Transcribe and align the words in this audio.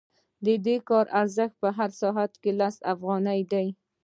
د 0.63 0.65
کار 0.89 1.05
ارزښت 1.21 1.55
په 1.61 1.69
هر 1.77 1.89
ساعت 2.01 2.31
کې 2.41 2.51
لس 2.59 2.75
افغانۍ 2.93 3.41
دی 3.51 3.67